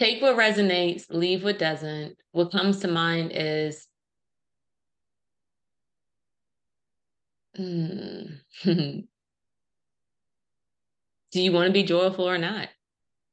[0.00, 2.16] Take what resonates, leave what doesn't.
[2.32, 3.86] What comes to mind is
[7.54, 8.24] hmm.
[8.64, 9.04] do
[11.34, 12.68] you want to be joyful or not?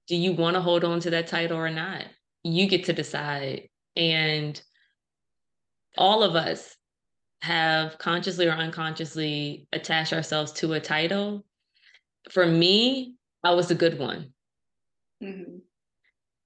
[0.08, 2.06] Do you want to hold on to that title or not?
[2.44, 3.70] You get to decide.
[3.96, 4.62] And
[5.98, 6.76] all of us
[7.42, 11.44] have consciously or unconsciously attached ourselves to a title.
[12.30, 14.34] For me, I was the good one.
[15.24, 15.58] Mm-hmm.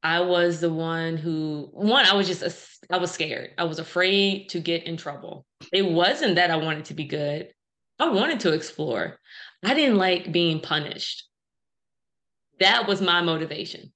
[0.04, 3.52] I was the one who, one, I was just, a, I was scared.
[3.58, 5.46] I was afraid to get in trouble.
[5.74, 7.50] It wasn't that I wanted to be good.
[7.98, 9.18] I wanted to explore.
[9.64, 11.28] I didn't like being punished.
[12.60, 13.92] That was my motivation.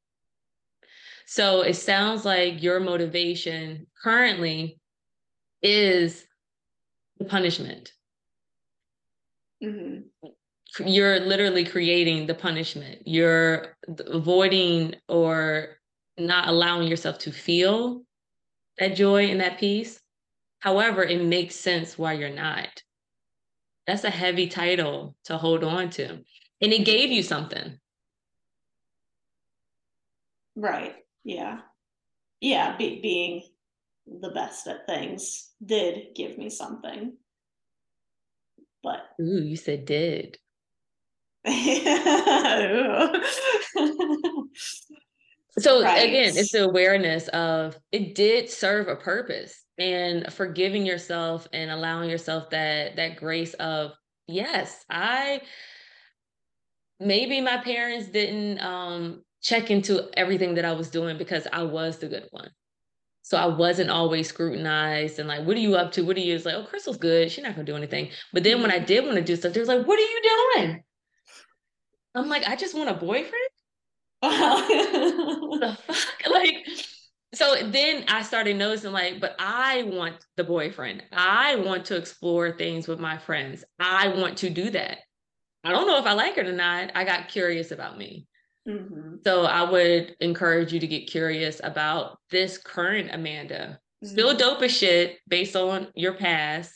[1.32, 4.80] So it sounds like your motivation currently
[5.62, 6.26] is
[7.20, 7.94] the punishment.
[9.64, 10.88] Mm-hmm.
[10.88, 13.04] You're literally creating the punishment.
[13.06, 13.78] You're
[14.08, 15.78] avoiding or
[16.18, 18.02] not allowing yourself to feel
[18.80, 20.02] that joy and that peace.
[20.62, 22.82] However, it makes sense why you're not.
[23.86, 26.10] That's a heavy title to hold on to.
[26.60, 27.78] And it gave you something.
[30.56, 30.96] Right.
[31.24, 31.60] Yeah.
[32.42, 32.78] Yeah.
[32.78, 33.44] Be- being
[34.22, 37.14] the best at things did give me something.
[38.82, 40.38] But ooh, you said did.
[41.46, 41.52] so
[45.84, 46.08] right.
[46.08, 52.10] again, it's the awareness of it did serve a purpose and forgiving yourself and allowing
[52.10, 53.92] yourself that that grace of
[54.28, 55.42] yes, I
[57.00, 61.98] maybe my parents didn't um check into everything that I was doing because I was
[61.98, 62.50] the good one.
[63.22, 66.04] So I wasn't always scrutinized and like, what are you up to?
[66.04, 66.36] What are you?
[66.36, 67.32] It's like, oh, Crystal's good.
[67.32, 68.10] She's not gonna do anything.
[68.34, 70.22] But then when I did want to do stuff, they was like, what are you
[70.56, 70.84] doing?
[72.16, 73.34] I'm like, I just want a boyfriend.
[74.22, 76.06] the fuck?
[76.30, 76.66] Like,
[77.34, 81.04] so then I started noticing, like, but I want the boyfriend.
[81.12, 83.64] I want to explore things with my friends.
[83.80, 84.98] I want to do that.
[85.64, 86.92] I don't know if I like it or not.
[86.96, 88.28] I got curious about me.
[88.68, 89.16] Mm-hmm.
[89.24, 93.80] So I would encourage you to get curious about this current Amanda.
[94.04, 94.08] Mm-hmm.
[94.08, 96.74] Still dope as shit based on your past,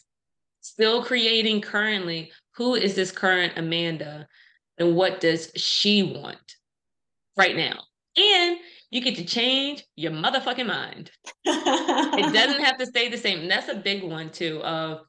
[0.61, 2.31] still creating currently.
[2.55, 4.27] Who is this current Amanda
[4.77, 6.55] and what does she want
[7.35, 7.79] right now?
[8.15, 8.57] And
[8.91, 11.11] you get to change your motherfucking mind.
[11.45, 13.39] it doesn't have to stay the same.
[13.39, 15.01] And that's a big one too of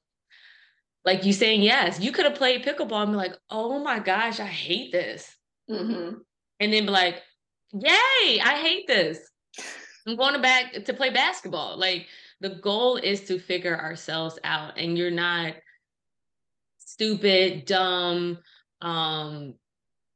[1.05, 2.01] like you saying yes.
[2.01, 5.37] You could have played pickleball and be like, oh my gosh, I hate this.
[5.70, 6.20] Mm-hmm
[6.61, 7.22] and then be like,
[7.72, 9.18] yay, I hate this.
[10.07, 11.78] I'm going back to play basketball.
[11.78, 12.07] Like
[12.40, 15.55] the goal is to figure ourselves out and you're not
[16.78, 18.38] stupid, dumb,
[18.80, 19.55] um,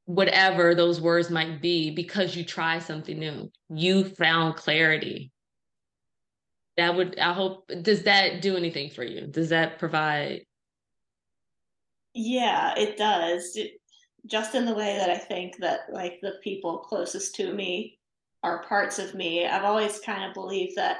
[0.04, 3.50] whatever those words might be because you try something new.
[3.68, 5.32] You found clarity.
[6.76, 9.26] That would I hope does that do anything for you?
[9.26, 10.42] Does that provide
[12.14, 13.52] yeah, it does.
[13.54, 13.80] It,
[14.26, 17.98] just in the way that I think that like the people closest to me
[18.42, 19.46] are parts of me.
[19.46, 20.98] I've always kind of believed that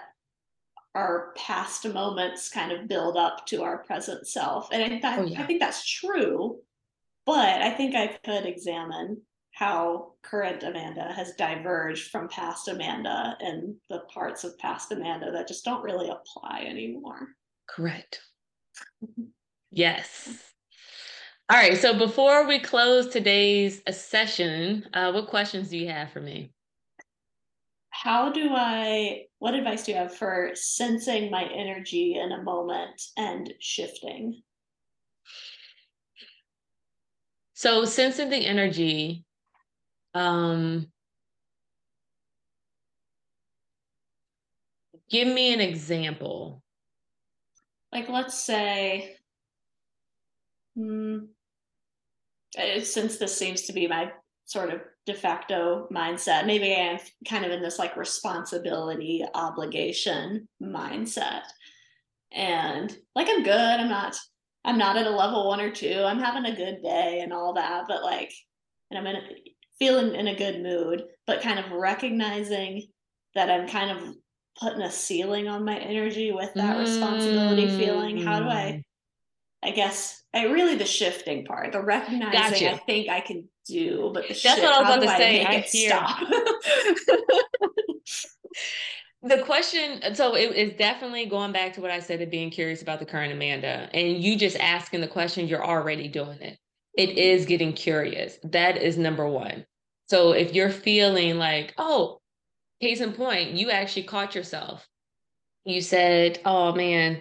[0.95, 4.69] our past moments kind of build up to our present self.
[4.73, 5.43] And oh, I, th- oh, yeah.
[5.43, 6.59] I think that's true.
[7.27, 9.21] But I think I could examine
[9.53, 15.49] how current Amanda has diverged from past Amanda and the parts of past Amanda that
[15.49, 17.29] just don't really apply anymore.
[17.69, 18.21] Correct.
[19.05, 19.25] Mm-hmm.
[19.73, 20.38] yes.
[21.51, 21.78] All right.
[21.78, 26.53] So before we close today's session, uh, what questions do you have for me?
[27.90, 33.01] How do I, what advice do you have for sensing my energy in a moment
[33.16, 34.42] and shifting?
[37.55, 39.24] So, sensing the energy,
[40.14, 40.86] um,
[45.11, 46.62] give me an example.
[47.90, 49.16] Like, let's say,
[50.76, 51.18] hmm,
[52.82, 54.11] since this seems to be my
[54.44, 60.49] sort of de facto mindset, maybe I am kind of in this like responsibility obligation
[60.62, 61.42] mindset.
[62.32, 64.16] And like I'm good, I'm not
[64.64, 66.03] I'm not at a level one or two.
[66.05, 68.32] I'm having a good day and all that, but like
[68.90, 69.22] and I'm in
[69.78, 72.88] feeling in a good mood, but kind of recognizing
[73.34, 74.14] that I'm kind of
[74.61, 76.80] putting a ceiling on my energy with that mm.
[76.80, 78.22] responsibility feeling.
[78.22, 78.82] How do I mm.
[79.63, 82.73] I guess I really the shifting part, the recognizing gotcha.
[82.73, 85.45] I think I can do, but the that's shift, what I was about to say.
[85.45, 86.01] I hear.
[89.23, 92.83] the question so it is definitely going back to what i said of being curious
[92.83, 96.57] about the current amanda and you just asking the question you're already doing it
[96.97, 97.19] it mm-hmm.
[97.19, 99.67] is getting curious that is number one
[100.07, 102.21] so if you're feeling like oh
[102.81, 104.87] case in point you actually caught yourself
[105.65, 107.21] you said oh man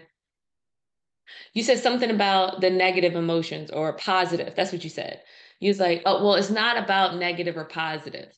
[1.53, 5.21] you said something about the negative emotions or positive that's what you said
[5.59, 8.32] you was like oh well it's not about negative or positive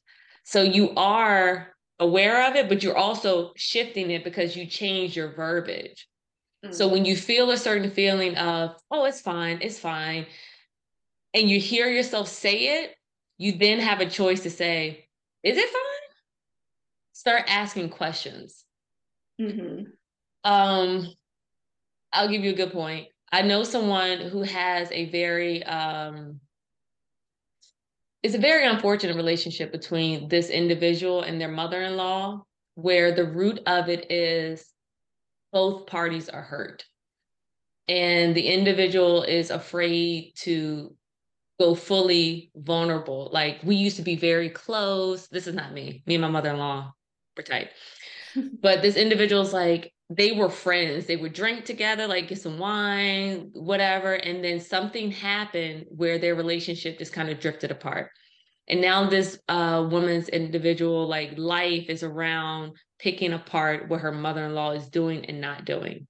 [0.44, 5.34] so you are aware of it, but you're also shifting it because you change your
[5.34, 6.08] verbiage.
[6.66, 6.74] Mm-hmm.
[6.74, 10.26] So when you feel a certain feeling of, oh, it's fine, it's fine,
[11.34, 12.96] and you hear yourself say it,
[13.38, 15.08] you then have a choice to say,
[15.44, 15.82] is it fine?
[17.14, 18.64] Start asking questions.
[19.40, 19.84] Mm-hmm.
[20.44, 21.08] Um,
[22.12, 23.08] I'll give you a good point.
[23.32, 26.40] I know someone who has a very um,
[28.24, 32.44] it's a very unfortunate relationship between this individual and their mother-in-law
[32.76, 34.66] where the root of it is
[35.52, 36.86] both parties are hurt.
[37.88, 40.96] And the individual is afraid to
[41.60, 43.30] go fully vulnerable.
[43.32, 45.28] Like we used to be very close.
[45.28, 46.04] This is not me.
[46.06, 46.92] Me and my mother-in-law
[47.38, 47.70] we're tight.
[48.62, 51.06] But this individual's like they were friends.
[51.06, 56.36] They would drink together like get some wine whatever and then something happened where their
[56.36, 58.10] relationship just kind of drifted apart.
[58.68, 64.72] And now this uh, woman's individual like life is around picking apart what her mother-in-law
[64.72, 66.08] is doing and not doing.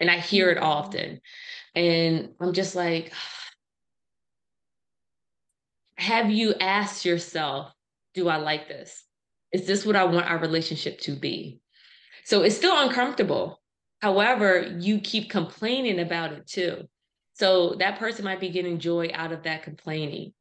[0.00, 0.66] And i hear it mm-hmm.
[0.66, 1.20] often.
[1.74, 3.12] And i'm just like
[5.96, 7.72] have you asked yourself
[8.14, 9.04] do i like this?
[9.52, 11.60] Is this what i want our relationship to be
[12.24, 13.60] so it's still uncomfortable
[14.00, 16.88] however you keep complaining about it too
[17.34, 20.32] so that person might be getting joy out of that complaining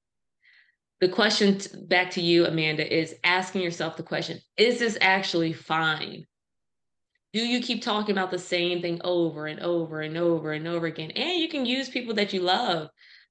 [1.03, 1.59] the question
[1.89, 6.25] back to you, Amanda, is asking yourself the question Is this actually fine?
[7.33, 10.85] Do you keep talking about the same thing over and over and over and over
[10.85, 11.11] again?
[11.11, 12.87] And you can use people that you love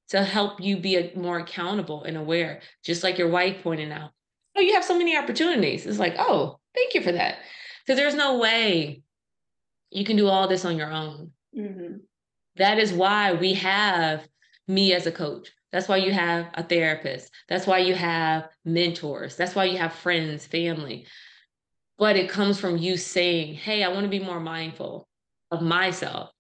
[0.08, 4.10] to help you be more accountable and aware, just like your wife pointed out.
[4.54, 5.86] Oh, you have so many opportunities.
[5.86, 7.38] It's like, oh, thank you for that.
[7.84, 9.02] Because there's no way
[9.90, 11.30] you can do all this on your own.
[11.56, 11.98] Mm-hmm.
[12.56, 14.26] That is why we have
[14.68, 15.50] me as a coach.
[15.72, 17.30] That's why you have a therapist.
[17.48, 19.36] That's why you have mentors.
[19.36, 21.06] That's why you have friends, family.
[21.98, 25.08] But it comes from you saying, Hey, I want to be more mindful
[25.50, 26.30] of myself.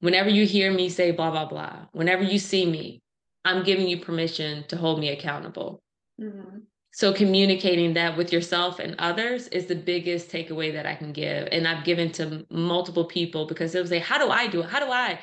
[0.00, 3.02] Whenever you hear me say blah, blah, blah, whenever you see me,
[3.44, 5.82] I'm giving you permission to hold me accountable.
[6.20, 6.58] Mm-hmm.
[6.92, 11.48] So communicating that with yourself and others is the biggest takeaway that I can give.
[11.52, 14.68] And I've given to multiple people because was like, how do I do it?
[14.68, 15.20] How do I?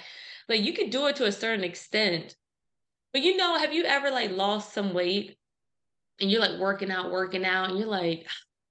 [0.48, 2.36] Like you could do it to a certain extent,
[3.12, 5.38] but you know, have you ever like lost some weight
[6.22, 8.26] and you're like working out, working out, and you're like,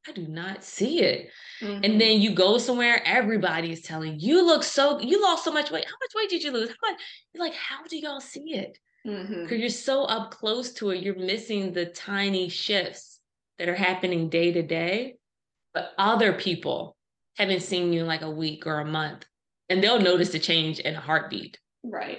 [0.09, 1.31] I do not see it.
[1.61, 1.85] Mm-hmm.
[1.85, 5.53] And then you go somewhere, everybody is telling you, you look so, you lost so
[5.53, 5.85] much weight.
[5.85, 6.69] How much weight did you lose?
[6.69, 7.01] How much?
[7.35, 8.79] You're like, how do y'all see it?
[9.07, 9.55] Because mm-hmm.
[9.55, 13.21] you're so up close to it, you're missing the tiny shifts
[13.57, 15.15] that are happening day to day.
[15.73, 16.97] But other people
[17.37, 19.25] haven't seen you in like a week or a month,
[19.69, 21.57] and they'll notice the change in a heartbeat.
[21.85, 22.19] Right.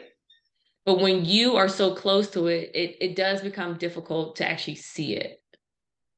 [0.86, 4.76] But when you are so close to it, it, it does become difficult to actually
[4.76, 5.42] see it.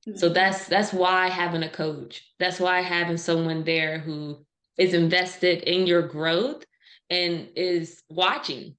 [0.08, 0.20] Mm-hmm.
[0.20, 4.46] So that's that's why having a coach, that's why having someone there who
[4.78, 6.64] is invested in your growth
[7.10, 8.76] and is watching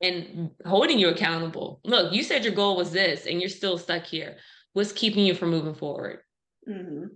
[0.00, 1.80] and holding you accountable.
[1.84, 4.36] Look, you said your goal was this and you're still stuck here.
[4.72, 6.20] What's keeping you from moving forward?
[6.68, 7.06] Mm-hmm.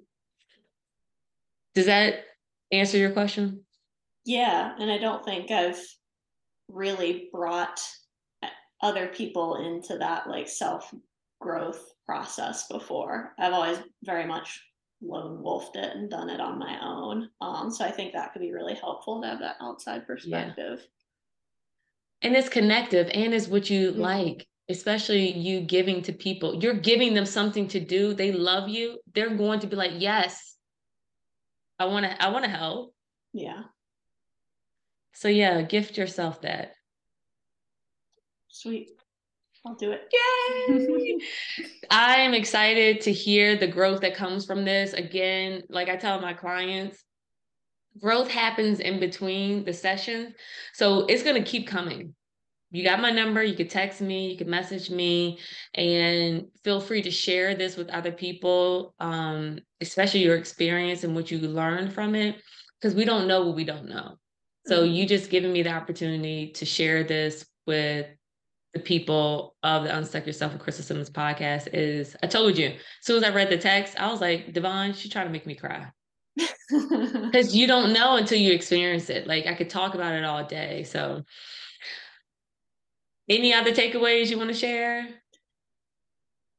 [1.74, 2.24] Does that
[2.72, 3.64] answer your question?
[4.24, 4.74] Yeah.
[4.78, 5.80] And I don't think I've
[6.68, 7.80] really brought
[8.82, 10.92] other people into that like self
[11.40, 13.34] growth process before.
[13.38, 14.62] I've always very much
[15.02, 17.30] lone wolfed it and done it on my own.
[17.40, 20.80] Um, so I think that could be really helpful to have that outside perspective.
[20.80, 20.86] Yeah.
[22.22, 24.00] And it's connective and is what you mm-hmm.
[24.00, 26.62] like, especially you giving to people.
[26.62, 28.14] You're giving them something to do.
[28.14, 28.98] They love you.
[29.14, 30.56] They're going to be like, yes,
[31.78, 32.94] I want to, I want to help.
[33.32, 33.62] Yeah.
[35.14, 36.72] So yeah, gift yourself that.
[38.48, 38.90] Sweet.
[39.66, 40.10] I'll do it.
[40.12, 41.18] Yay!
[41.90, 44.94] I am excited to hear the growth that comes from this.
[44.94, 47.02] Again, like I tell my clients,
[47.98, 50.34] growth happens in between the sessions.
[50.74, 52.14] So it's going to keep coming.
[52.70, 53.42] You got my number.
[53.42, 55.40] You could text me, you could message me,
[55.74, 61.32] and feel free to share this with other people, um, especially your experience and what
[61.32, 62.36] you learned from it,
[62.80, 64.18] because we don't know what we don't know.
[64.66, 64.92] So mm-hmm.
[64.92, 68.06] you just giving me the opportunity to share this with
[68.72, 72.76] the people of the Unstuck Yourself with Crystal Simmons podcast is I told you, as
[73.00, 75.56] soon as I read the text, I was like, Devon, she's trying to make me
[75.56, 75.90] cry.
[77.24, 79.26] because you don't know until you experience it.
[79.26, 80.84] Like I could talk about it all day.
[80.84, 81.24] So,
[83.28, 85.06] any other takeaways you want to share?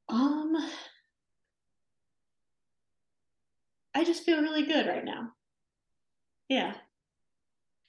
[0.09, 0.55] Um,
[3.93, 5.31] I just feel really good right now.
[6.49, 6.73] Yeah.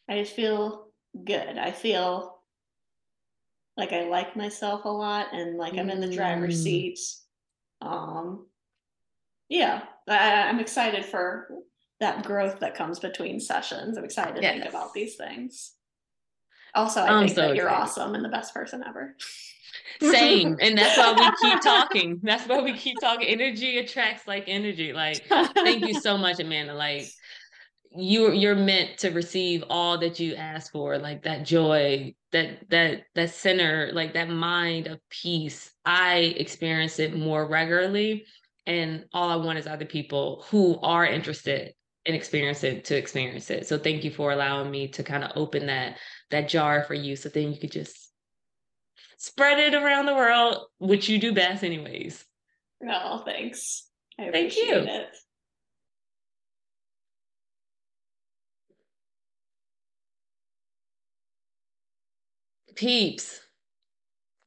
[0.08, 0.88] I just feel
[1.24, 1.58] good.
[1.58, 2.40] I feel
[3.76, 6.62] like I like myself a lot and like I'm in the driver's Mm.
[6.62, 6.98] seat.
[7.80, 8.46] Um,
[9.48, 11.48] yeah, I, I'm excited for
[12.02, 13.96] that growth that comes between sessions.
[13.96, 15.72] I'm excited to think about these things.
[16.74, 17.82] Also, I I'm think so that you're excited.
[17.82, 19.16] awesome and the best person ever.
[20.00, 20.56] Same.
[20.60, 22.18] And that's why we keep talking.
[22.24, 23.28] That's why we keep talking.
[23.28, 24.92] Energy attracts like energy.
[24.92, 25.24] Like,
[25.54, 26.74] thank you so much, Amanda.
[26.74, 27.06] Like,
[27.94, 33.02] you you're meant to receive all that you ask for, like that joy, that that
[33.14, 35.70] that center, like that mind of peace.
[35.84, 38.24] I experience it more regularly,
[38.66, 41.74] and all I want is other people who are interested
[42.04, 43.66] in experience it to experience it.
[43.66, 45.96] So thank you for allowing me to kind of open that
[46.30, 48.10] that jar for you, so then you could just
[49.18, 52.24] spread it around the world, which you do best, anyways.
[52.80, 53.88] No, thanks.
[54.18, 54.74] I Thank you.
[54.74, 55.06] it.
[62.74, 63.40] Peeps,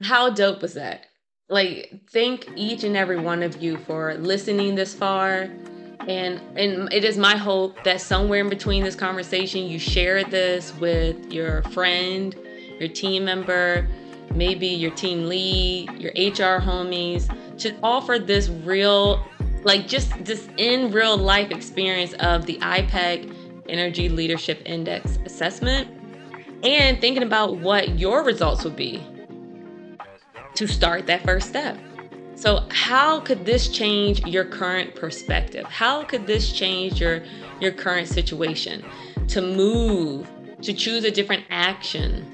[0.02, 1.06] how dope was that?
[1.48, 5.50] Like, thank each and every one of you for listening this far.
[6.08, 10.74] And and it is my hope that somewhere in between this conversation, you share this
[10.76, 12.36] with your friend,
[12.80, 13.88] your team member,
[14.34, 17.28] maybe your team lead, your HR homies,
[17.60, 19.26] to offer this real,
[19.64, 23.34] like just this in real life experience of the IPEC
[23.68, 25.90] Energy Leadership Index assessment
[26.64, 29.04] and thinking about what your results would be
[30.56, 31.78] to start that first step.
[32.36, 35.66] So how could this change your current perspective?
[35.66, 37.24] How could this change your
[37.62, 38.84] your current situation
[39.30, 40.30] to move,
[40.62, 42.30] to choose a different action?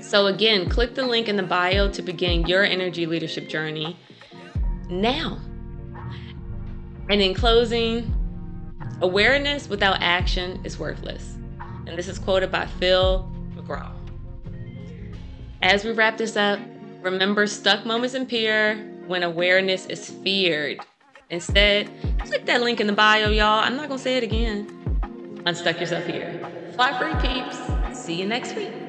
[0.00, 3.96] So again, click the link in the bio to begin your energy leadership journey
[4.88, 5.40] now.
[7.10, 8.14] And in closing,
[9.00, 11.36] awareness without action is worthless.
[11.88, 13.92] And this is quoted by Phil McGraw.
[15.62, 16.60] As we wrap this up,
[17.02, 20.80] remember stuck moments appear when awareness is feared.
[21.30, 21.90] Instead,
[22.20, 23.62] click that link in the bio, y'all.
[23.64, 24.68] I'm not gonna say it again.
[25.44, 26.40] Unstuck yourself here.
[26.74, 27.58] Fly free, peeps.
[27.98, 28.85] See you next week.